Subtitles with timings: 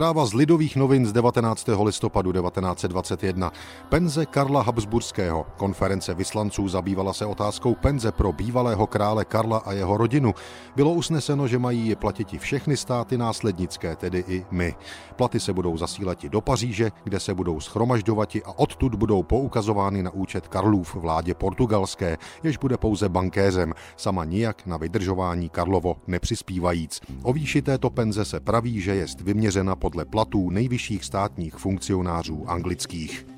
[0.00, 1.68] Zpráva z Lidových novin z 19.
[1.84, 3.52] listopadu 1921.
[3.88, 5.46] Penze Karla Habsburského.
[5.56, 10.34] Konference vyslanců zabývala se otázkou penze pro bývalého krále Karla a jeho rodinu.
[10.76, 14.74] Bylo usneseno, že mají je platit všechny státy následnické, tedy i my.
[15.16, 20.10] Platy se budou zasílat do Paříže, kde se budou schromažďovat a odtud budou poukazovány na
[20.10, 27.00] účet Karlův vládě portugalské, jež bude pouze bankéřem, sama nijak na vydržování Karlovo nepřispívajíc.
[27.22, 33.29] O výši této penze se praví, že jest vyměřena podle platů nejvyšších státních funkcionářů anglických.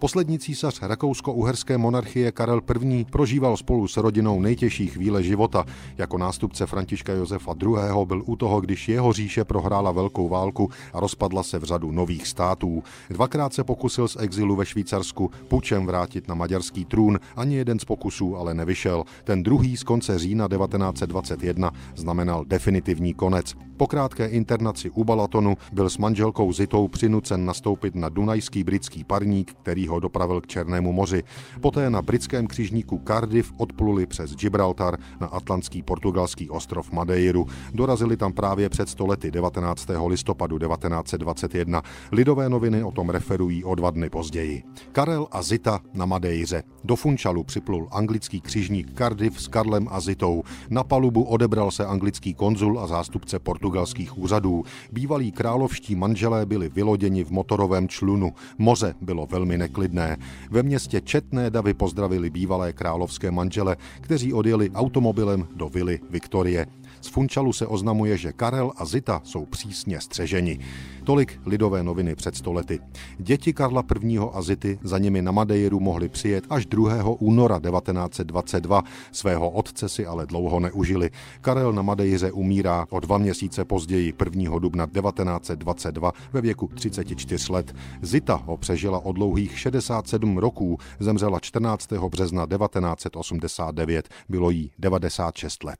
[0.00, 3.04] Poslední císař rakousko-uherské monarchie Karel I.
[3.04, 5.64] prožíval spolu s rodinou nejtěžší chvíle života.
[5.98, 8.04] Jako nástupce Františka Josefa II.
[8.04, 12.26] byl u toho, když jeho říše prohrála velkou válku a rozpadla se v řadu nových
[12.26, 12.82] států.
[13.10, 17.84] Dvakrát se pokusil z exilu ve Švýcarsku pučem vrátit na maďarský trůn, ani jeden z
[17.84, 19.04] pokusů ale nevyšel.
[19.24, 23.54] Ten druhý z konce října 1921 znamenal definitivní konec.
[23.76, 29.54] Po krátké internaci u Balatonu byl s manželkou Zitou přinucen nastoupit na dunajský britský parník,
[29.62, 31.22] který ho dopravil k Černému moři.
[31.60, 37.46] Poté na britském křižníku Cardiff odpluli přes Gibraltar na atlantský portugalský ostrov Madeiru.
[37.74, 39.88] Dorazili tam právě před stolety 19.
[40.06, 41.82] listopadu 1921.
[42.12, 44.62] Lidové noviny o tom referují o dva dny později.
[44.92, 46.62] Karel a Zita na Madejře.
[46.84, 50.42] Do Funčalu připlul anglický křižník Cardiff s Karlem a Zitou.
[50.70, 54.64] Na palubu odebral se anglický konzul a zástupce portugalských úřadů.
[54.92, 58.32] Bývalí královští manželé byli vyloděni v motorovém člunu.
[58.58, 60.16] Moře bylo velmi neklidné klidné.
[60.50, 66.66] Ve městě četné davy pozdravili bývalé královské manžele, kteří odjeli automobilem do vily Viktorie.
[67.00, 70.58] Z Funčalu se oznamuje, že Karel a Zita jsou přísně střeženi.
[71.04, 72.80] Tolik lidové noviny před stolety.
[73.18, 74.18] Děti Karla I.
[74.32, 77.04] a Zity za nimi na Madeiru mohli přijet až 2.
[77.04, 78.82] února 1922.
[79.12, 81.10] Svého otce si ale dlouho neužili.
[81.40, 84.58] Karel na Madejře umírá o dva měsíce později, 1.
[84.58, 87.74] dubna 1922 ve věku 34 let.
[88.02, 91.92] Zita ho přežila o dlouhých 67 roků, zemřela 14.
[92.08, 95.76] března 1989, bylo jí 96 let.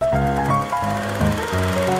[1.08, 1.97] Thank you.